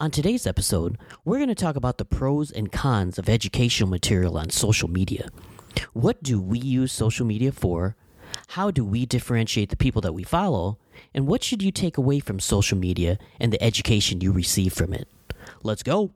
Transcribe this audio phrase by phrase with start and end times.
[0.00, 4.36] On today's episode, we're going to talk about the pros and cons of educational material
[4.36, 5.28] on social media.
[5.92, 7.94] What do we use social media for?
[8.48, 10.78] How do we differentiate the people that we follow?
[11.14, 14.92] And what should you take away from social media and the education you receive from
[14.92, 15.06] it?
[15.62, 16.10] Let's go.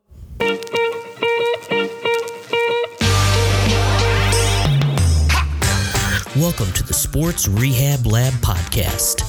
[6.37, 9.23] Welcome to the Sports Rehab Lab podcast,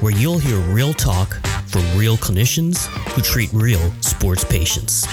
[0.00, 1.40] where you'll hear real talk
[1.76, 5.04] from real clinicians who treat real sports patients.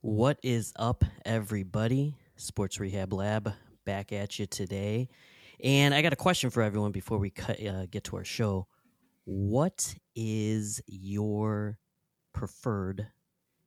[0.00, 2.16] What is up, everybody?
[2.34, 3.52] Sports Rehab Lab
[3.86, 5.10] back at you today.
[5.62, 8.66] And I got a question for everyone before we cut, uh, get to our show.
[9.26, 11.78] What is your
[12.32, 13.06] preferred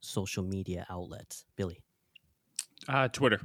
[0.03, 1.43] social media outlet?
[1.55, 1.79] Billy,
[2.87, 3.39] Uh, Twitter.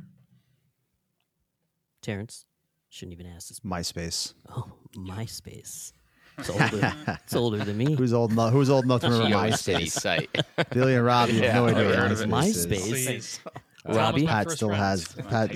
[2.02, 2.46] Terrence,
[2.88, 3.60] shouldn't even ask this.
[3.60, 4.34] MySpace.
[4.50, 5.92] Oh, MySpace.
[6.38, 6.94] It's older.
[7.08, 7.94] it's older than me.
[7.96, 8.52] Who's old enough?
[8.52, 9.90] Who's old enough to remember MySpace?
[9.90, 10.30] site.
[10.70, 12.08] Billy and Robbie have no oh, idea yeah.
[12.10, 13.40] what MySpace, is.
[13.84, 14.22] Robbie?
[14.24, 15.50] my Pat still has Pat.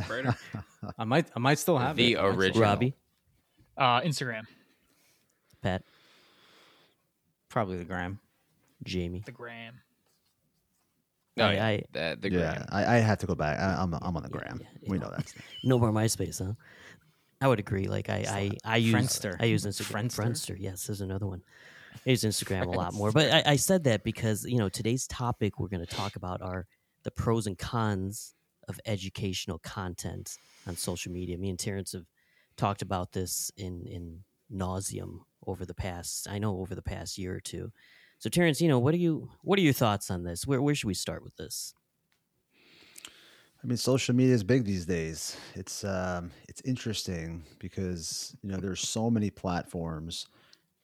[0.99, 2.19] I might, I might still have The it.
[2.21, 2.63] original.
[2.63, 2.97] Robbie,
[3.77, 4.43] Uh, Instagram,
[5.63, 5.85] Pat,
[7.49, 8.19] Probably the gram.
[8.83, 9.23] Jamie.
[9.25, 9.75] the gram.
[11.37, 12.65] No, I- yeah, I- the, the yeah.
[12.71, 13.59] I, I have to go back.
[13.59, 14.61] I, I'm I'm on the gram.
[14.61, 15.05] yeah, we yeah.
[15.05, 15.33] know that.
[15.65, 16.53] No more MySpace, huh?
[17.41, 17.89] I would agree.
[17.89, 19.37] Like I, I, I use Friendster.
[19.41, 20.05] I use Instagram.
[20.05, 20.25] Friendster?
[20.25, 20.57] Friendster.
[20.59, 21.43] Yes, there's another one.
[22.07, 23.11] I use Instagram a lot more.
[23.13, 26.41] But I, I said that because you know today's topic we're going to talk about
[26.43, 26.67] are
[27.03, 28.35] the pros and cons
[28.69, 31.37] of educational content on social media.
[31.37, 32.07] Me and Terrence have
[32.57, 34.21] talked about this in in
[34.55, 36.29] nauseum over the past.
[36.31, 37.73] I know over the past year or two.
[38.23, 40.47] So Terrence, you know what are you what are your thoughts on this?
[40.47, 41.75] Where where should we start with this?
[43.61, 45.37] I mean, social media is big these days.
[45.57, 50.29] It's um, it's interesting because you know there's so many platforms,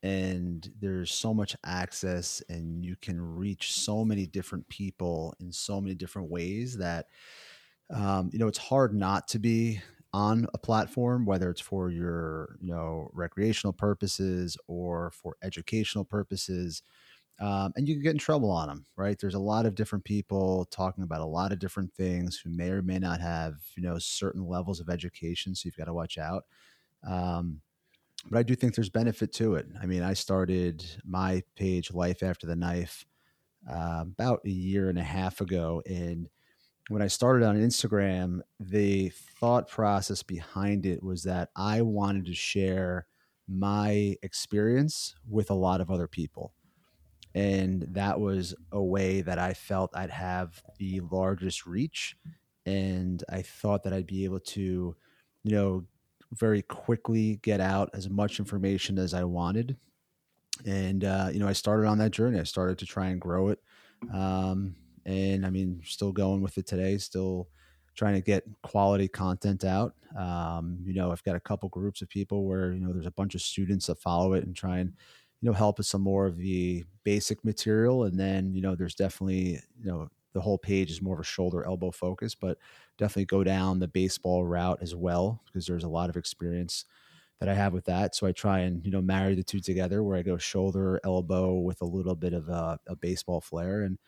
[0.03, 5.81] and there's so much access, and you can reach so many different people in so
[5.81, 7.07] many different ways that
[7.95, 9.81] um, you know it's hard not to be
[10.13, 16.83] on a platform, whether it's for your you know recreational purposes or for educational purposes
[17.41, 19.19] um, and you can get in trouble on them right?
[19.19, 22.71] There's a lot of different people talking about a lot of different things who may
[22.71, 26.19] or may not have you know certain levels of education so you've got to watch
[26.19, 26.45] out
[27.07, 27.61] um,
[28.31, 29.67] but i do think there's benefit to it.
[29.81, 33.05] I mean i started my page life after the knife
[33.71, 36.29] uh, about a year and a half ago and
[36.89, 42.35] when i started on instagram the thought process behind it was that i wanted to
[42.35, 43.07] share
[43.49, 46.55] my experience with a lot of other people
[47.39, 52.17] and that was a way that I felt I'd have the largest reach,
[52.67, 54.97] and I thought that I'd be able to,
[55.45, 55.85] you know,
[56.33, 59.77] very quickly get out as much information as I wanted,
[60.67, 62.41] and uh, you know, I started on that journey.
[62.41, 63.61] I started to try and grow it,
[64.13, 64.75] um,
[65.07, 66.99] and I mean, still going with it today.
[66.99, 67.49] Still
[67.95, 69.95] trying to get quality content out.
[70.19, 73.13] Um, you know, I've got a couple groups of people where you know there's a
[73.13, 74.95] bunch of students that follow it and try and
[75.41, 78.05] you know help with some more of the basic material.
[78.05, 81.25] And then you know there's definitely you know the whole page is more of a
[81.25, 82.59] shoulder elbow focus but
[82.99, 86.85] definitely go down the baseball route as well because there's a lot of experience
[87.41, 88.15] that i have with that.
[88.15, 91.55] So i try and you know marry the two together where i go shoulder elbow
[91.61, 93.83] with a little bit of a, a baseball flair.
[93.83, 93.99] And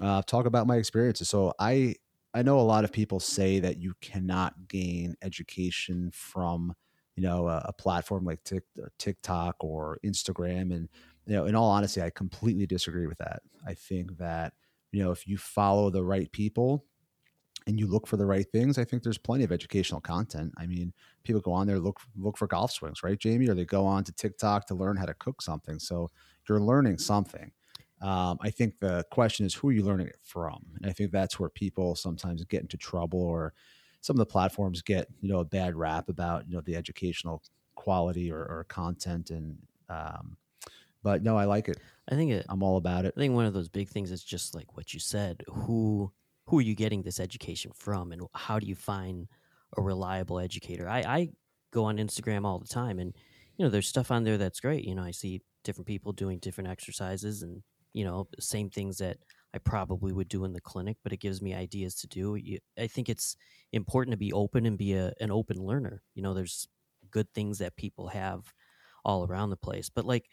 [0.00, 1.28] uh, talk about my experiences.
[1.28, 1.94] So i
[2.34, 6.74] i know a lot of people say that you cannot gain education from
[7.16, 8.64] you know a, a platform like Tik,
[8.98, 10.88] TikTok or Instagram, and
[11.26, 13.42] you know, in all honesty, I completely disagree with that.
[13.66, 14.54] I think that
[14.92, 16.84] you know if you follow the right people
[17.66, 20.52] and you look for the right things, I think there's plenty of educational content.
[20.56, 23.64] I mean, people go on there look look for golf swings, right, Jamie, or they
[23.64, 25.78] go on to TikTok to learn how to cook something.
[25.78, 26.10] So
[26.48, 27.52] you're learning something.
[28.00, 31.12] Um, I think the question is who are you learning it from, and I think
[31.12, 33.54] that's where people sometimes get into trouble or
[34.02, 37.42] some of the platforms get you know a bad rap about you know the educational
[37.74, 39.56] quality or, or content and
[39.88, 40.36] um,
[41.02, 41.78] but no i like it
[42.10, 44.22] I think it, i'm all about it I think one of those big things is
[44.22, 45.42] just like what you said.
[45.48, 46.12] Who
[46.46, 49.28] who are you getting this education from, and how do you find
[49.76, 50.88] a reliable educator?
[50.88, 51.28] I, I
[51.70, 53.14] go on Instagram all the time, and
[53.56, 54.84] you know, there's stuff on there that's great.
[54.84, 59.18] You know, I see different people doing different exercises, and you know, same things that
[59.54, 62.38] I probably would do in the clinic, but it gives me ideas to do.
[62.78, 63.36] I think it's
[63.72, 66.02] important to be open and be a, an open learner.
[66.14, 66.68] You know, there's
[67.10, 68.52] good things that people have
[69.04, 70.26] all around the place, but like,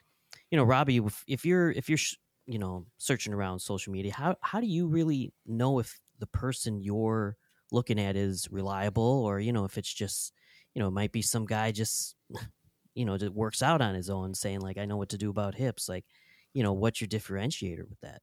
[0.51, 1.97] you know, Robbie, if, if you're if you're
[2.45, 6.81] you know searching around social media, how how do you really know if the person
[6.81, 7.35] you're
[7.71, 10.33] looking at is reliable or you know if it's just
[10.73, 12.15] you know it might be some guy just
[12.95, 15.29] you know that works out on his own saying like i know what to do
[15.29, 16.05] about hips like
[16.54, 18.22] you know what's your differentiator with that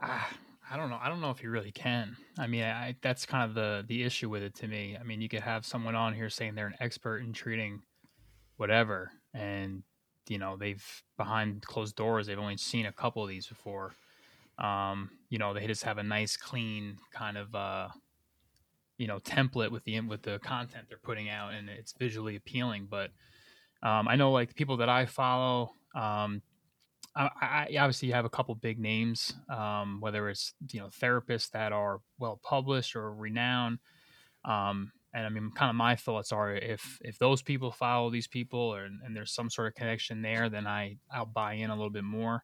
[0.00, 0.28] Ah,
[0.70, 0.98] I don't know.
[1.00, 2.16] I don't know if you really can.
[2.38, 4.96] I mean, I, that's kind of the the issue with it to me.
[4.98, 7.82] I mean, you could have someone on here saying they're an expert in treating
[8.56, 9.82] whatever, and
[10.28, 10.84] you know they've
[11.16, 13.92] behind closed doors they've only seen a couple of these before.
[14.58, 17.88] Um, you know, they just have a nice, clean kind of uh,
[18.98, 22.88] you know template with the with the content they're putting out, and it's visually appealing.
[22.90, 23.10] But
[23.82, 26.42] um, I know like the people that I follow, um,
[27.16, 31.72] I, I obviously have a couple big names, um, whether it's you know therapists that
[31.72, 33.78] are well published or renowned.
[34.44, 38.26] Um, and I mean, kind of my thoughts are if if those people follow these
[38.26, 41.76] people or and there's some sort of connection there, then I I'll buy in a
[41.76, 42.42] little bit more.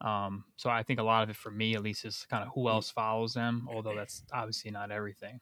[0.00, 2.50] Um, so I think a lot of it for me, at least, is kind of
[2.54, 3.68] who else follows them.
[3.72, 5.40] Although that's obviously not everything.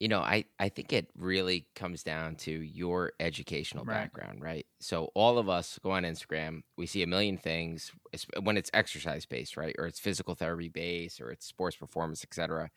[0.00, 4.10] You know i i think it really comes down to your educational Right.
[4.10, 4.66] background right?
[4.80, 7.92] So all of us go on instagram we see a million things
[8.42, 9.76] when it's exercise based right?
[9.78, 12.70] Or it's physical therapy based or it's sports performance etc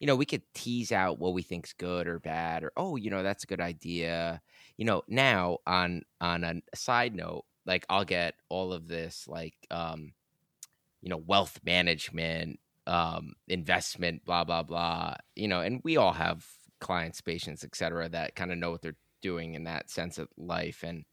[0.00, 3.10] you know we could tease out what we think's good or bad or oh you
[3.10, 4.42] know that's a good idea.
[4.76, 9.54] You know now on on a side note like i'll get all of this like
[9.70, 10.12] um
[11.00, 16.44] you know wealth management um investment blah blah blah you know and we all have
[16.80, 20.82] clients patients etc that kind of know what they're doing in that sense of life
[20.82, 21.04] and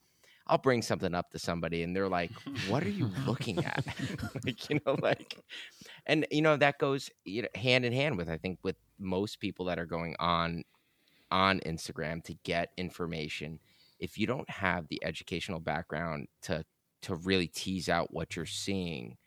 [0.47, 2.31] i'll bring something up to somebody and they're like
[2.67, 3.85] what are you looking at?
[4.43, 5.37] Like you know like
[6.07, 9.39] and you know that goes you know, hand in hand with i think with most
[9.39, 10.63] people that are going on
[11.31, 13.59] on instagram to get information.
[13.99, 16.65] If you don't have the educational background to
[17.03, 19.17] to really tease out what you're seeing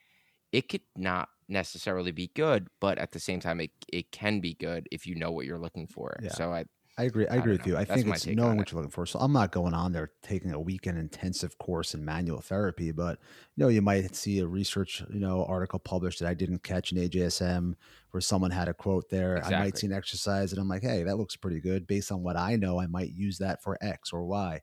[0.53, 4.55] it could not necessarily be good, but at the same time, it it can be
[4.55, 6.17] good if you know what you're looking for.
[6.19, 6.29] Yeah.
[6.29, 6.65] So I
[6.99, 7.27] I agree.
[7.27, 7.75] I I agree with you.
[7.77, 8.71] I That's think it's knowing what it.
[8.71, 9.07] you're looking for.
[9.07, 13.19] So I'm not going on there taking a weekend intensive course in manual therapy, but
[13.57, 16.93] you know, you might see a research, you know, article published that I didn't catch
[16.93, 17.77] in AJSM
[18.11, 19.43] where someone had a quote there.
[19.43, 21.87] I might see an exercise and I'm like, hey, that looks pretty good.
[21.87, 24.61] Based on what I know, I might use that for X or Y.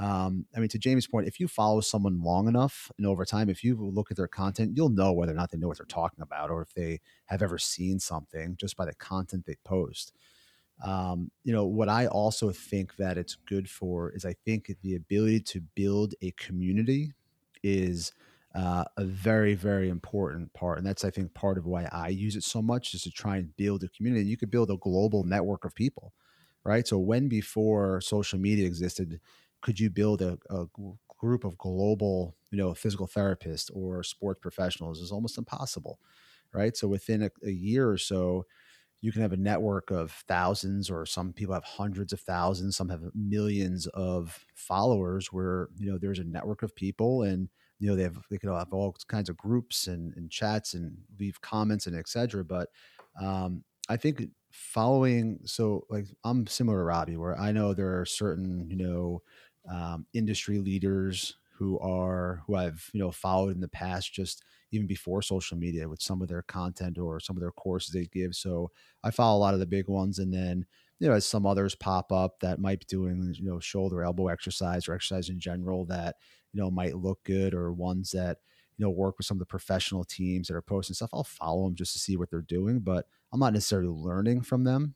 [0.00, 3.48] Um, I mean, to Jamie's point, if you follow someone long enough and over time,
[3.48, 5.86] if you look at their content, you'll know whether or not they know what they're
[5.86, 10.12] talking about or if they have ever seen something just by the content they post.
[10.84, 14.96] Um, you know, what I also think that it's good for is I think the
[14.96, 17.12] ability to build a community
[17.62, 18.12] is
[18.54, 20.78] uh, a very, very important part.
[20.78, 23.36] And that's, I think, part of why I use it so much is to try
[23.36, 24.22] and build a community.
[24.22, 26.12] And you could build a global network of people,
[26.64, 26.86] right?
[26.86, 29.20] So, when before social media existed,
[29.64, 30.38] could you build a
[31.18, 35.00] group of global, you know, physical therapists or sports professionals?
[35.00, 36.00] Is almost impossible,
[36.52, 36.76] right?
[36.76, 38.46] So, within a, a year or so,
[39.00, 42.88] you can have a network of thousands or some people have hundreds of thousands some
[42.88, 47.96] have millions of followers where you know there's a network of people and you know
[47.96, 51.86] they have they could have all kinds of groups and, and chats and leave comments
[51.86, 52.70] and etc but
[53.20, 58.06] um, i think following so like i'm similar to robbie where i know there are
[58.06, 59.22] certain you know
[59.70, 64.86] um, industry leaders who are who i've you know followed in the past just even
[64.86, 68.34] before social media with some of their content or some of their courses they give
[68.34, 68.70] so
[69.04, 70.64] I follow a lot of the big ones, and then
[70.98, 74.28] you know as some others pop up that might be doing you know shoulder elbow
[74.28, 76.16] exercise or exercise in general that
[76.52, 78.38] you know might look good, or ones that
[78.78, 81.10] you know work with some of the professional teams that are posting stuff.
[81.12, 84.64] I'll follow them just to see what they're doing, but I'm not necessarily learning from
[84.64, 84.94] them.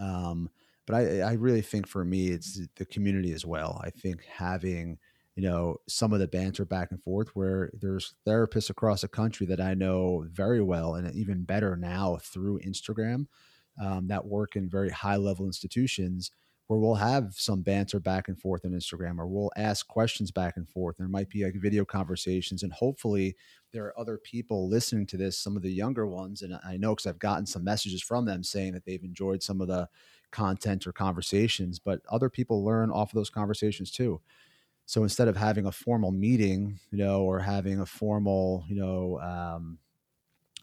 [0.00, 0.50] Um,
[0.86, 3.80] but I, I really think for me, it's the community as well.
[3.84, 4.98] I think having
[5.36, 9.46] you know some of the banter back and forth where there's therapists across the country
[9.46, 13.26] that i know very well and even better now through instagram
[13.82, 16.30] um, that work in very high level institutions
[16.66, 20.56] where we'll have some banter back and forth on instagram or we'll ask questions back
[20.56, 23.36] and forth there might be like video conversations and hopefully
[23.72, 26.94] there are other people listening to this some of the younger ones and i know
[26.94, 29.88] because i've gotten some messages from them saying that they've enjoyed some of the
[30.30, 34.20] content or conversations but other people learn off of those conversations too
[34.86, 39.18] so instead of having a formal meeting, you know, or having a formal, you know,
[39.20, 39.78] um,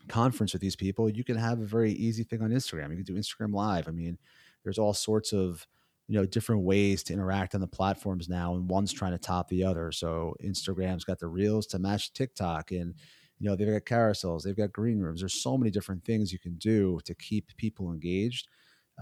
[0.07, 2.89] conference with these people, you can have a very easy thing on Instagram.
[2.89, 3.87] You can do Instagram Live.
[3.87, 4.17] I mean,
[4.63, 5.67] there's all sorts of,
[6.09, 9.47] you know, different ways to interact on the platforms now, and one's trying to top
[9.47, 9.91] the other.
[9.91, 12.95] So Instagram's got the reels to match TikTok, and
[13.39, 15.21] you know they've got carousels, they've got green rooms.
[15.21, 18.47] There's so many different things you can do to keep people engaged.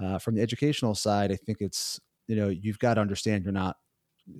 [0.02, 3.54] Uh, from the educational side, I think it's you know you've got to understand you're
[3.54, 3.78] not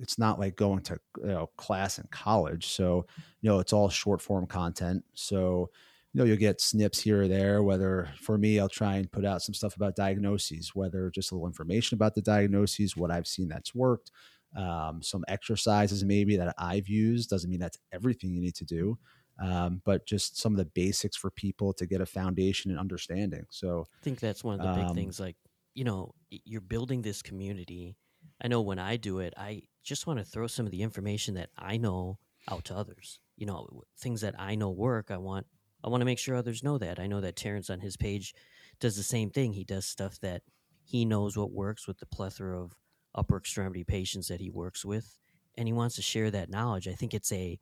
[0.00, 3.06] it's not like going to you know class in college so
[3.40, 5.70] you know it's all short form content so
[6.18, 9.24] you know you'll get snips here or there whether for me i'll try and put
[9.24, 13.26] out some stuff about diagnoses whether just a little information about the diagnoses what i've
[13.26, 14.10] seen that's worked
[14.56, 18.98] um, some exercises maybe that i've used doesn't mean that's everything you need to do
[19.40, 23.44] um, but just some of the basics for people to get a foundation and understanding
[23.50, 25.20] so I think that's one of the big Um, things.
[25.20, 25.36] Like,
[25.74, 27.96] you know, you're building this community.
[28.42, 31.34] I know when I do it, I just want to throw some of the information
[31.34, 32.18] that I know
[32.50, 33.20] out to others.
[33.36, 35.12] You know, things that I know work.
[35.12, 35.46] I want,
[35.88, 37.00] I want to make sure others know that.
[37.00, 38.34] I know that Terrence on his page
[38.78, 39.52] does the same thing.
[39.52, 40.42] He does stuff that
[40.84, 42.76] he knows what works with the plethora of
[43.14, 45.18] upper extremity patients that he works with,
[45.56, 46.88] and he wants to share that knowledge.
[46.88, 47.58] I think it's a,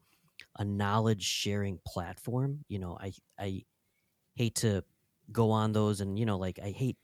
[0.59, 2.65] a knowledge sharing platform.
[2.69, 3.63] You know, I, I
[4.35, 4.83] hate to
[5.33, 6.97] go on those and you know like i hate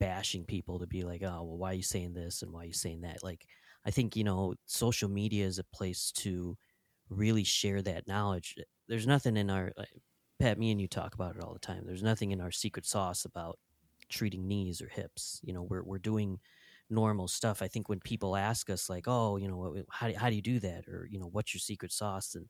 [0.00, 2.66] bashing people to be like oh well why are you saying this and why are
[2.66, 3.46] you saying that like
[3.86, 6.56] i think you know social media is a place to
[7.08, 8.56] really share that knowledge
[8.88, 9.72] there's nothing in our
[10.38, 11.84] pat me and you talk about it all the time.
[11.86, 13.58] There's nothing in our secret sauce about
[14.08, 15.40] treating knees or hips.
[15.44, 16.40] You know we're, we're doing
[16.90, 17.60] normal stuff.
[17.62, 20.42] I think when people ask us like oh you know how, do- how do you
[20.42, 20.88] do that?
[20.88, 22.34] or you know what's your secret sauce?
[22.34, 22.46] and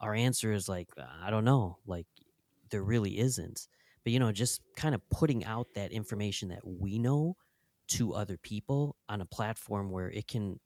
[0.00, 0.88] our answer is like
[1.22, 1.78] i don't know.
[1.86, 2.06] Like
[2.70, 3.68] there really isn't.
[4.04, 7.36] But you know just kind of putting out that information that we know
[7.88, 10.58] to other people on a platform where it can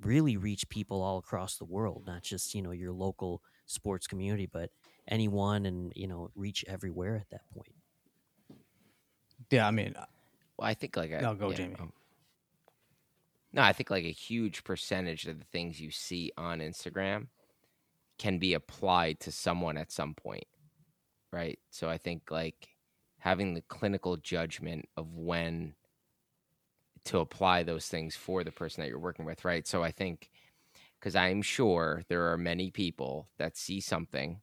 [0.00, 4.46] really reach people all across the world not just you know your local sports community
[4.50, 4.70] but
[5.08, 7.74] anyone and you know reach everywhere at that point
[9.50, 9.94] Yeah, I mean,
[10.58, 11.76] Well, I think like a, No, go, yeah, Jamie.
[11.78, 11.92] um,
[13.52, 17.28] no, I think like a huge percentage of the things you see on Instagram
[18.18, 20.44] can be applied to someone at some point,
[21.32, 21.58] right?
[21.70, 22.68] So I think like
[23.20, 25.74] having the clinical judgment of when
[27.04, 29.66] to apply those things for the person that you're working with, right?
[29.66, 30.30] So I think
[30.98, 34.40] because I'm sure there are many people that see something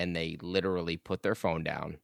[0.00, 1.98] and they literally put their phone down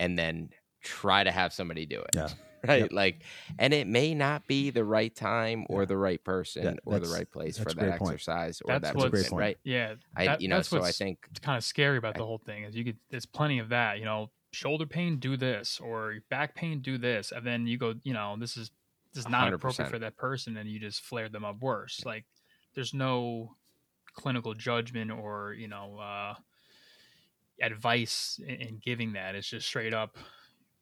[0.00, 0.50] and then
[0.82, 2.10] try to have somebody do it.
[2.14, 2.28] Yeah.
[2.66, 2.80] Right.
[2.80, 2.92] Yep.
[2.92, 3.22] Like,
[3.58, 5.84] and it may not be the right time or Yeah.
[5.86, 8.12] the right person That- or the right place for a great that point.
[8.14, 9.40] exercise or That's that what's- Great movement, point.
[9.42, 9.58] right?
[9.64, 12.24] Yeah, I, you know, that's so I think it's kind of scary about I- the
[12.24, 15.78] whole thing is you could there's plenty of that you know shoulder pain do this
[15.78, 18.70] or back pain do this and then you go you know this is
[19.12, 19.90] this is not appropriate 100%.
[19.90, 22.24] for that person and you just flare them up worse like
[22.74, 23.54] there's no
[24.14, 26.34] clinical judgment or you know uh
[27.62, 30.16] advice in, in giving that it's just straight up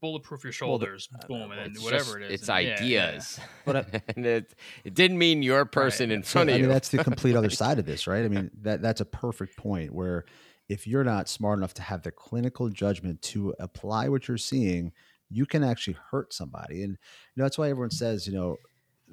[0.00, 2.48] bulletproof your Well, the- shoulders uh, boom and then it's whatever just- it is It's
[2.48, 3.06] and- yeah, yeah.
[3.08, 3.40] ideas.
[3.64, 6.64] But I- and it, it didn't mean your person in front I of you.
[6.64, 8.24] mean, that's the complete other side of this, right?
[8.24, 10.24] I mean, that that's a perfect point where
[10.68, 14.92] if you're not smart enough to have the clinical judgment to apply what you're seeing,
[15.28, 16.82] you can actually hurt somebody.
[16.82, 16.98] And you
[17.36, 18.56] know, that's why everyone says, you know,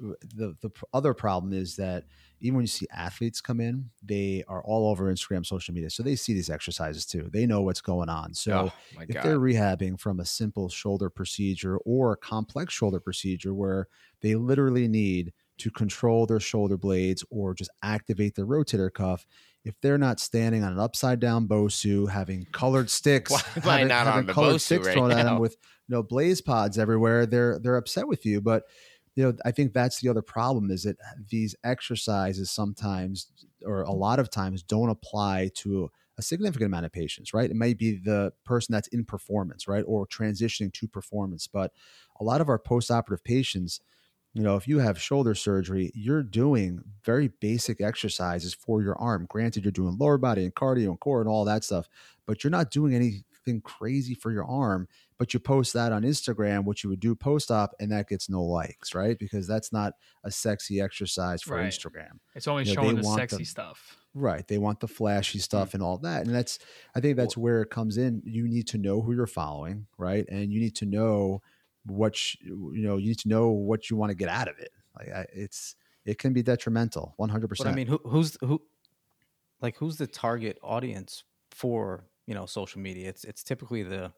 [0.00, 2.04] the the other problem is that
[2.40, 6.02] even when you see athletes come in, they are all over Instagram, social media, so
[6.02, 7.28] they see these exercises too.
[7.32, 8.34] They know what's going on.
[8.34, 9.24] So oh if god.
[9.24, 13.88] they're rehabbing from a simple shoulder procedure or a complex shoulder procedure where
[14.22, 19.26] they literally need to control their shoulder blades or just activate the rotator cuff,
[19.64, 23.30] if they're not standing on an upside down Bosu, having colored sticks,
[23.62, 25.56] Why having, not having on the colored Bosu sticks right thrown at them with
[25.88, 28.40] you know blaze pods everywhere, they're they're upset with you.
[28.40, 28.64] But
[29.16, 30.96] you know, I think that's the other problem is that
[31.30, 33.28] these exercises sometimes
[33.64, 37.50] or a lot of times don't apply to a significant amount of patients, right?
[37.50, 39.84] It may be the person that's in performance, right?
[39.86, 41.46] Or transitioning to performance.
[41.46, 41.72] But
[42.20, 43.80] a lot of our postoperative patients,
[44.34, 49.26] you know, if you have shoulder surgery, you're doing very basic exercises for your arm.
[49.28, 51.88] Granted, you're doing lower body and cardio and core and all that stuff,
[52.26, 52.94] but you're not doing
[53.46, 54.88] anything crazy for your arm.
[55.18, 58.28] But you post that on Instagram, which you would do post op, and that gets
[58.28, 59.18] no likes, right?
[59.18, 59.94] Because that's not
[60.24, 61.66] a sexy exercise for Right.
[61.66, 62.18] Instagram.
[62.34, 64.44] it's only You know, showing the sexy the- stuff Right.
[64.48, 65.42] They want the flashy mm.
[65.42, 66.26] stuff and all that.
[66.26, 66.58] And that's,
[66.96, 68.22] I think that's where it comes in.
[68.24, 70.26] You need to know who you're following, right?
[70.28, 71.42] And you need to know
[71.86, 74.58] what, sh- you know, you need to know what you want to get out of
[74.58, 74.72] it.
[74.98, 77.48] Like I, it's, it can be detrimental 100%.
[77.58, 78.60] But I mean, who, who's who?
[79.60, 83.08] Like, who's the target audience for you know social media?
[83.08, 84.12] It's it's typically the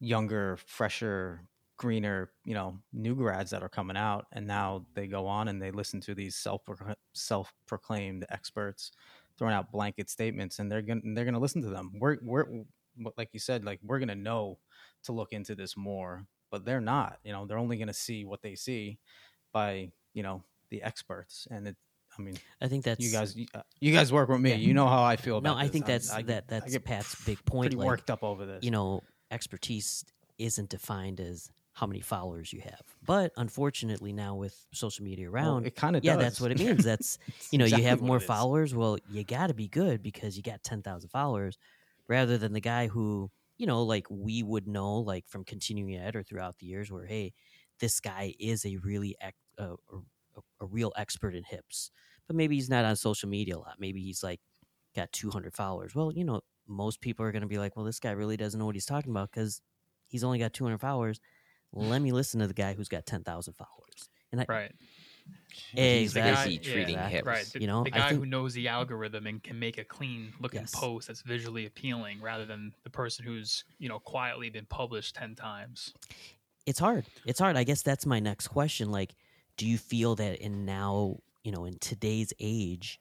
[0.00, 1.42] younger, fresher,
[1.76, 5.60] greener, you know, new grads that are coming out, and now they go on and
[5.60, 6.62] they listen to these self
[7.14, 8.92] self proclaimed experts
[9.38, 11.92] throwing out blanket statements, and they're gonna they're gonna listen to them.
[11.98, 12.46] We're we're
[13.16, 14.58] like you said, like we're gonna know
[15.04, 17.18] to look into this more, but they're not.
[17.24, 18.98] You know, they're only gonna see what they see
[19.52, 21.76] by you know the experts, and it.
[22.18, 24.56] I mean, i think that's you guys you, uh, you guys work with me Yeah.
[24.56, 25.54] you know how i feel about it.
[25.54, 25.72] no i this.
[25.72, 28.44] think that's I, that I that's get pat's big point pretty like, worked up over
[28.46, 30.04] this you know, expertise
[30.38, 32.82] isn't defined as how many followers you have.
[33.06, 36.58] But unfortunately, now with social media Well, around, it kind of yeah, that's what it
[36.66, 36.84] means.
[36.84, 37.18] That's
[37.50, 38.74] you know, you have more followers.
[38.74, 41.56] Well, you got to be good because you got ten thousand followers,
[42.08, 46.14] rather than the guy who you know, like we would know, like from continuing ed
[46.16, 47.32] or throughout the years, where hey,
[47.80, 49.16] this guy is a really
[49.58, 49.76] uh,
[50.36, 51.90] a, a real expert in hips,
[52.26, 53.76] but maybe he's not on social media a lot.
[53.78, 54.40] Maybe he's like
[54.94, 55.94] got 200 followers.
[55.94, 58.58] Well, you know, most people are going to be like, well, this guy really doesn't
[58.58, 59.60] know what he's talking about because
[60.08, 61.20] he's only got 200 followers.
[61.72, 64.10] Let me listen to the guy who's got 10,000 followers.
[64.30, 64.72] And I, Right.
[65.74, 66.54] He's exactly.
[66.54, 67.16] busy treating exactly.
[67.16, 67.26] hips.
[67.26, 67.52] Right.
[67.52, 70.34] The, You know, the I guy who knows the algorithm and can make a clean
[70.38, 70.72] looking Yes.
[70.72, 75.34] post that's visually appealing rather than the person who's, you know, quietly been published 10
[75.34, 75.94] times.
[76.66, 77.06] it's hard.
[77.24, 77.56] It's hard.
[77.56, 78.90] I guess that's my next question.
[78.90, 79.14] Like,
[79.56, 83.00] do you feel that in now, you know, in today's age,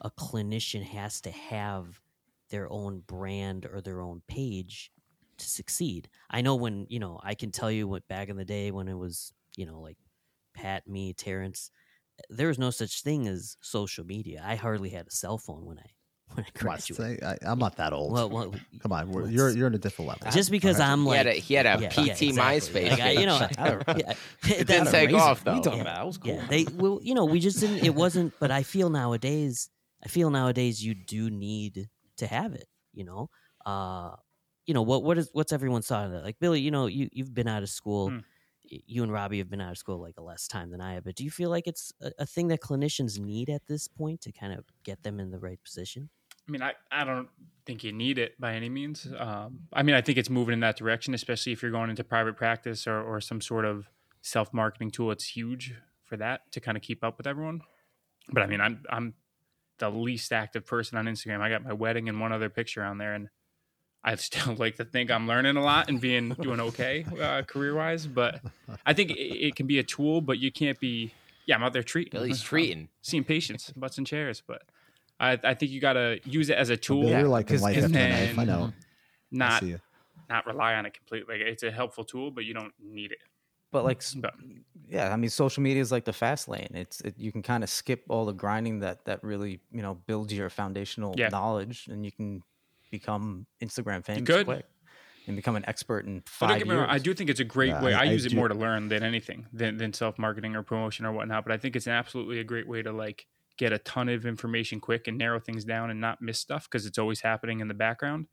[0.00, 2.00] a clinician has to have
[2.50, 4.90] their own brand or their own page
[5.38, 6.08] to succeed?
[6.30, 8.88] I know when, you know, I can tell you what back in the day when
[8.88, 9.98] it was, you know, like
[10.54, 11.70] Pat, me, Terrence,
[12.30, 14.42] there was no such thing as social media.
[14.44, 15.90] I hardly had a cell phone when I
[16.34, 17.22] when I graduated.
[17.24, 18.12] I, I'm not that old.
[18.12, 20.30] Well, well, Come on, we're, you're you're in a different level.
[20.30, 22.32] just because I'm he like had a, he had a yeah, PT yeah, exactly.
[22.32, 22.90] MySpace.
[22.90, 23.56] Like, I- you know, page.
[23.56, 24.14] Don't- yeah,
[24.46, 25.18] It didn't take Razr.
[25.20, 25.70] off What are you though.
[25.70, 25.96] talking about?
[25.96, 26.34] That was cool.
[26.34, 27.84] Yeah, they well, you know, we just didn't.
[27.84, 28.32] It wasn't.
[28.40, 29.68] But I feel nowadays,
[30.04, 32.66] I feel nowadays you do need to have it.
[32.92, 33.30] You know,
[33.66, 34.16] uh,
[34.66, 35.02] you know what?
[35.02, 36.24] What is what's everyone's thought of that?
[36.24, 38.10] Like Billy, you know, you you've been out of school.
[38.10, 38.18] Hmm.
[38.70, 41.04] You and Robbie have been out of school like a less time than I have.
[41.04, 44.20] But do you feel like it's a, a thing that clinicians need at this point
[44.22, 46.10] to kind of get them in the right position?
[46.48, 47.28] I mean, I, I don't
[47.66, 49.06] think you need it by any means.
[49.18, 52.02] Um, I mean, I think it's moving in that direction, especially if you're going into
[52.02, 53.88] private practice or, or some sort of
[54.22, 55.10] self marketing tool.
[55.10, 55.74] It's huge
[56.04, 57.60] for that to kind of keep up with everyone.
[58.30, 59.14] But I mean, I'm I'm
[59.78, 61.40] the least active person on Instagram.
[61.40, 63.28] I got my wedding and one other picture on there, and
[64.02, 67.74] I still like to think I'm learning a lot and being doing okay uh, career
[67.74, 68.06] wise.
[68.06, 68.40] But
[68.86, 71.12] I think it, it can be a tool, but you can't be.
[71.46, 72.12] Yeah, I'm out there treating.
[72.12, 72.88] Billy's I'm treating.
[73.02, 74.62] seeing patients, butts and chairs, but.
[75.20, 77.02] I, I think you got to use it as a tool.
[77.02, 78.38] Bill, you're like in 'cause- life and after the knife.
[78.38, 78.64] I then know.
[78.66, 78.72] I
[79.32, 79.80] Not see you.
[80.30, 81.38] not rely on it completely.
[81.38, 83.18] Like, it's a helpful tool, but you don't need it.
[83.70, 84.34] But like, s- But
[84.88, 86.70] yeah, I mean, social media is like the fast lane.
[86.72, 89.94] It's it, you can kind of skip all the grinding that that really you know
[90.06, 91.28] builds your foundational Yeah.
[91.28, 92.42] knowledge, and you can
[92.90, 94.46] become Instagram famous could.
[94.46, 94.64] quick
[95.26, 96.80] and become an expert in But five don't get me years.
[96.86, 97.92] wrong, I do think it's a great Yeah, way.
[97.92, 100.56] I- I, I use it do- more to learn than anything, than, than self marketing
[100.56, 101.44] or promotion or whatnot.
[101.44, 103.26] But I think it's an absolutely a great way to like
[103.58, 106.86] get a ton of information quick and narrow things down and not miss stuff because
[106.86, 108.26] it's always happening in the background.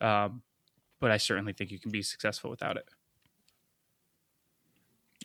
[0.00, 0.42] Um,
[1.00, 2.84] but I certainly think you can be successful without it.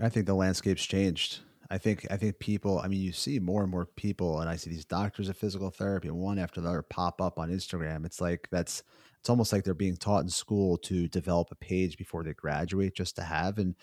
[0.02, 1.40] I think the landscape's changed.
[1.70, 2.80] I think I think people.
[2.80, 5.70] I mean, you see more and more people, and I see these doctors of physical
[5.70, 8.06] therapy, one after the other, pop up on Instagram.
[8.06, 8.84] It's like that's.
[9.20, 12.96] It's almost like they're being taught in school to develop a page before they graduate,
[12.96, 13.58] just to have.
[13.58, 13.74] And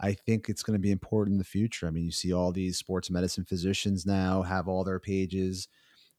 [0.00, 1.86] I think it's going to be important in the future.
[1.86, 5.68] I mean, you see all these sports medicine physicians now have all their pages.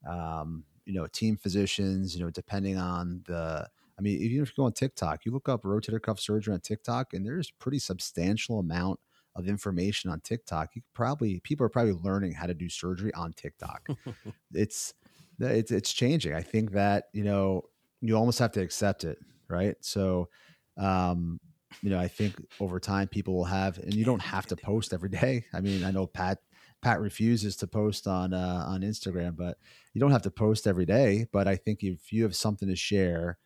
[0.07, 2.15] Um, you know, team physicians.
[2.15, 3.67] You know, depending on the.
[3.97, 6.59] I mean, even if you go on TikTok, you look up rotator cuff surgery on
[6.59, 8.99] TikTok, and there's pretty substantial amount
[9.35, 10.75] of information on TikTok.
[10.75, 13.87] You probably people are probably learning how to do surgery on TikTok.
[14.53, 14.93] it's
[15.39, 16.33] it's it's changing.
[16.33, 17.63] I think that you know
[18.01, 19.75] you almost have to accept it, right?
[19.81, 20.29] So,
[20.77, 21.39] um,
[21.81, 24.93] you know, I think over time people will have, and you don't have to post
[24.93, 25.45] every day.
[25.53, 26.39] I mean, I know Pat
[26.81, 29.57] Pat refuses to post on uh, on Instagram, but
[29.93, 31.27] you don't have to post every day.
[31.31, 33.37] But I think if you have something to share,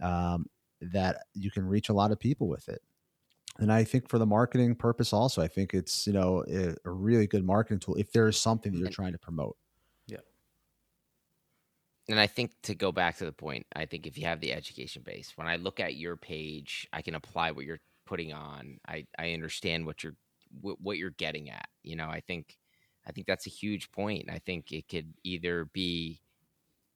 [0.00, 0.46] um,
[0.80, 2.82] that you can reach a lot of people with it
[3.58, 6.90] and I think for the marketing purpose, also, I think it's you know a, a
[6.90, 9.56] really good marketing tool if there is something that you're trying to promote.
[12.08, 14.52] And I think to go back to the point, I think if you have the
[14.52, 18.78] education base, when I look at your page, I can apply what you're putting on.
[18.86, 20.16] I, I understand what you're
[20.60, 21.68] what, you're getting at.
[21.82, 22.58] You know, I think
[23.06, 24.26] I think that's a huge point.
[24.30, 26.20] I think it could either be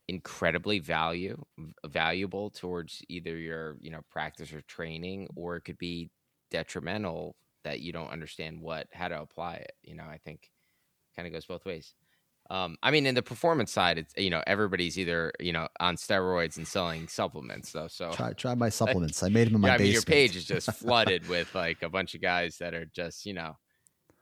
[0.08, 1.42] incredibly value
[1.86, 6.10] valuable towards either your you know practice or training, or it could be
[6.50, 9.72] detrimental that you don't understand what how to apply it.
[9.82, 10.50] You know, I think
[11.16, 11.94] kind of goes both ways.
[12.50, 15.96] Um, I mean, in the performance side, it's you know everybody's either you know on
[15.96, 17.88] steroids and selling supplements though.
[17.88, 19.22] So Try try my supplements.
[19.22, 21.82] I made them in my yeah, I mean, your page is just flooded with like
[21.82, 23.56] a bunch of guys that are just you know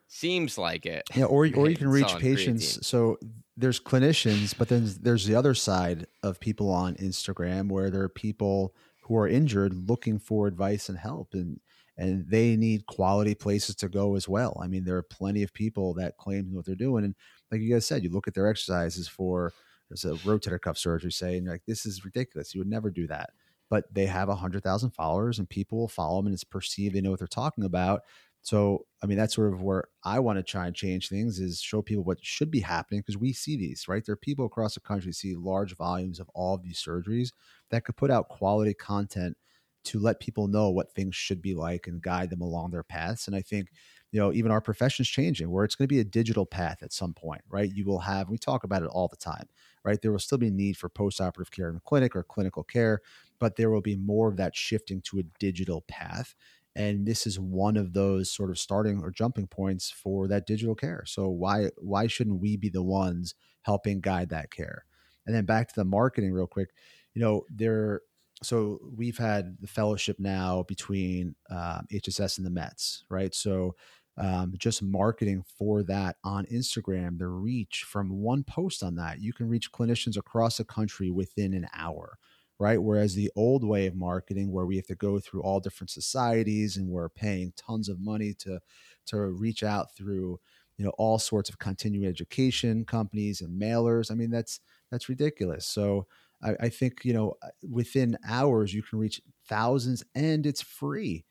[0.08, 1.04] seems like it.
[1.14, 2.78] Yeah, or or you can reach patients.
[2.78, 2.84] creatine.
[2.84, 3.18] So
[3.56, 8.08] there's clinicians, but then there's the other side of people on Instagram where there are
[8.08, 11.60] people who are injured looking for advice and help, and
[11.98, 14.58] and they need quality places to go as well.
[14.62, 17.14] I mean, there are plenty of people that claim what they're doing, and
[17.50, 19.52] like you guys said, you look at their exercises for
[19.88, 22.54] there's a rotator cuff surgery, say, and like, this is ridiculous.
[22.54, 23.30] You would never do that.
[23.68, 26.94] But they have a hundred thousand followers, and people will follow them, and it's perceived
[26.94, 28.02] they know what they're talking about.
[28.42, 31.60] So, I mean, that's sort of where I want to try and change things is
[31.60, 34.04] show people what should be happening because we see these, right?
[34.06, 37.32] There are people across the country see large volumes of all of these surgeries
[37.70, 39.36] that could put out quality content
[39.86, 43.26] to let people know what things should be like and guide them along their paths.
[43.26, 43.68] And I think
[44.12, 46.92] you know even our profession's changing where it's going to be a digital path at
[46.92, 47.70] some point right?
[47.72, 49.48] You will have we talk about it all the time
[49.84, 50.00] right?
[50.00, 53.00] There will still be need for post-operative care in the clinic or clinical care
[53.38, 56.34] but there will be more of that shifting to a digital path
[56.74, 60.74] and this is one of those sort of starting or jumping points for that digital
[60.74, 61.04] care.
[61.06, 64.84] So why why shouldn't we be the ones helping guide that care?
[65.26, 66.70] And then back to the marketing real quick
[67.14, 68.02] you know there
[68.42, 73.34] so we've had the fellowship now between um, HSS and the Mets, right?
[73.34, 73.74] So
[74.18, 79.32] um, just marketing for that on Instagram, the reach from one post on that, you
[79.32, 82.18] can reach clinicians across the country within an hour,
[82.58, 82.80] right?
[82.80, 86.76] Whereas the old way of marketing, where we have to go through all different societies
[86.76, 88.60] and we're paying tons of money to
[89.06, 90.40] to reach out through,
[90.78, 94.10] you know, all sorts of continuing education companies and mailers.
[94.10, 95.66] I mean, that's that's ridiculous.
[95.66, 96.06] So
[96.42, 97.34] I, I think you know
[97.68, 101.24] within hours you can reach thousands and it's free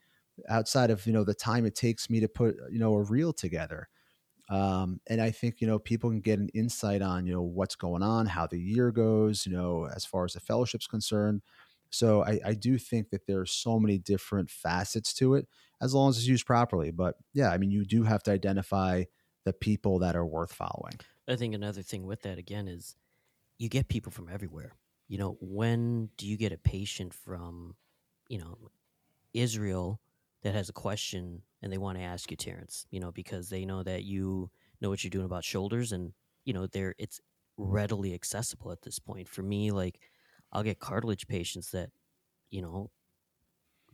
[0.49, 3.33] outside of you know the time it takes me to put you know a reel
[3.33, 3.87] together.
[4.47, 7.75] Um, and i think you know people can get an insight on you know what's
[7.75, 11.41] going on how the year goes you know as far as the fellowship's concerned.
[11.89, 15.47] So I, I do think that there are so many different facets to it
[15.81, 16.91] as long as it's used properly.
[16.91, 19.05] But yeah i mean you do have to identify
[19.45, 20.99] the people that are worth following.
[21.27, 22.97] I think another thing with that again is
[23.57, 24.73] you get people from everywhere.
[25.07, 27.75] You know, when do you get a patient from,
[28.27, 28.57] you know,
[29.33, 29.99] Israel
[30.43, 33.65] that has a question and they want to ask you, Terrence, you know, because they
[33.65, 34.49] know that you
[34.81, 36.13] know what you're doing about shoulders and,
[36.43, 37.19] you know, they're it's
[37.57, 39.27] readily accessible at this point.
[39.27, 39.99] For me, like
[40.51, 41.89] I'll get cartilage patients that,
[42.49, 42.91] you know,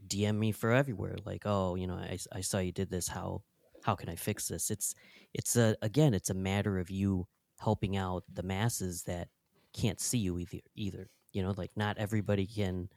[0.08, 1.15] DM me for everywhere.
[1.26, 3.08] Like, oh, you know, I, I saw you did this.
[3.08, 3.43] How
[3.84, 4.71] how can I fix this?
[4.71, 4.93] It's
[5.34, 7.28] it's a again, it's a matter of you
[7.60, 9.30] helping out the masses that
[9.74, 10.60] can't see you either.
[10.76, 12.90] Either you know, like not everybody can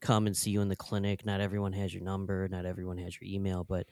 [0.00, 1.24] come and see you in the clinic.
[1.24, 2.48] Not everyone has your number.
[2.48, 3.86] Not everyone has your email, but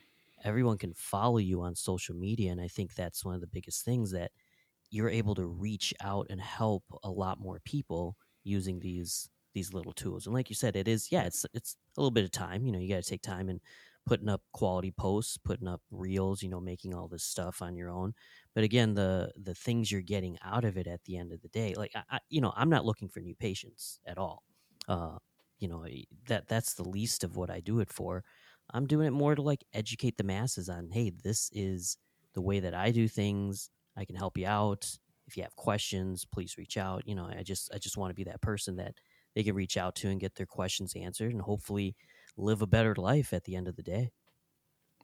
[0.44, 2.50] everyone can follow you on social media.
[2.50, 4.32] And I think that's one of the biggest things that
[4.90, 9.92] you're able to reach out and help a lot more people using these these little
[9.92, 10.26] tools.
[10.26, 12.64] And like you said, it is yeah, it's it's a little bit of time.
[12.64, 13.60] You know, you got to take time and
[14.10, 17.88] putting up quality posts, putting up reels, you know, making all this stuff on your
[17.88, 18.12] own.
[18.56, 21.48] But again, the the things you're getting out of it at the end of the
[21.48, 24.42] day, like I, I you know, I'm not looking for new patients at all.
[24.88, 25.18] Uh,
[25.60, 25.86] you know,
[26.26, 28.24] that that's the least of what I do it for.
[28.74, 31.96] I'm doing it more to like educate the masses on, hey, this is
[32.34, 33.70] the way that I do things.
[33.96, 34.90] I can help you out.
[35.28, 37.06] If you have questions, please reach out.
[37.06, 38.94] You know, I just I just want to be that person that
[39.36, 41.94] they can reach out to and get their questions answered and hopefully
[42.36, 44.12] live a better life at the end of the day.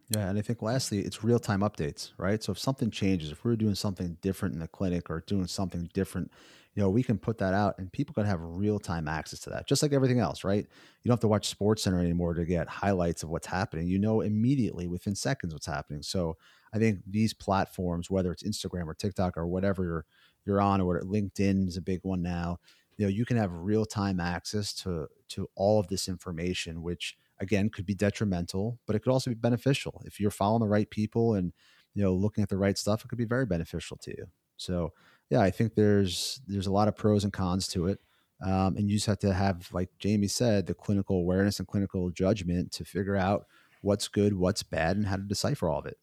[0.08, 2.40] Yeah, and I think lastly, it's real time updates, right?
[2.40, 5.90] So if something changes, if we're doing something different in the clinic or doing something
[5.94, 6.30] different,
[6.74, 9.50] you know, we can put that out and people can have real time access to
[9.50, 10.64] that, just like everything else, right?
[10.64, 13.88] You don't have to watch Sports Center anymore to get highlights of what's happening.
[13.88, 16.02] You know immediately within seconds what's happening.
[16.02, 16.36] So
[16.72, 20.06] I think these platforms, whether it's Instagram or TikTok or whatever you're
[20.44, 22.58] you're on, or LinkedIn is a big one now,
[22.96, 27.16] you know, you can have real time access to to all of this information, which
[27.38, 30.02] again could be detrimental, but it could also be beneficial.
[30.04, 31.52] If you're following the right people and
[31.94, 34.26] you know looking at the right stuff, it could be very beneficial to you.
[34.56, 34.92] So
[35.30, 38.00] yeah, I think there's there's a lot of pros and cons to it.
[38.44, 42.10] Um, and you just have to have, like Jamie said, the clinical awareness and clinical
[42.10, 43.46] judgment to figure out
[43.80, 45.96] what's good, what's bad, and how to decipher all of it.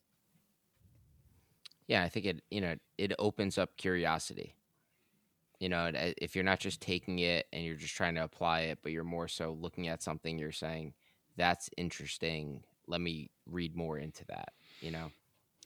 [1.88, 4.56] Yeah, I think it you know it opens up curiosity.
[5.60, 8.80] You know, if you're not just taking it and you're just trying to apply it,
[8.84, 10.94] but you're more so looking at something, you're saying,
[11.38, 12.63] that's interesting.
[12.88, 14.54] Let me read more into that.
[14.82, 15.12] You know,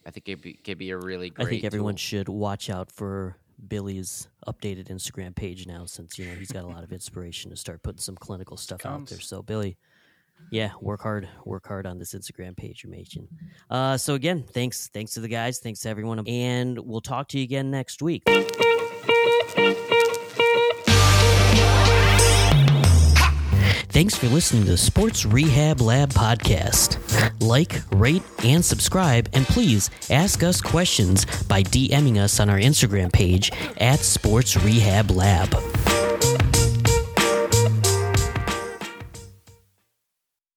[0.06, 1.48] I think it be, could be a really great.
[1.48, 1.98] I think everyone tool.
[1.98, 6.68] should watch out for Billy's updated Instagram page now, since you know he's got a
[6.68, 9.20] lot of inspiration to start putting some clinical stuff out there.
[9.20, 9.78] So Billy,
[10.52, 13.28] yeah, work hard, work hard on this Instagram page you're making.
[13.70, 17.40] Uh, so again, thanks, thanks to the guys, thanks to everyone, and we'll talk to
[17.40, 18.24] you again next week.
[23.98, 27.00] Thanks for listening to the Sports Rehab Lab podcast.
[27.42, 33.12] Like, rate, and subscribe, and please ask us questions by DMing us on our Instagram
[33.12, 35.50] page at Sports Rehab Lab.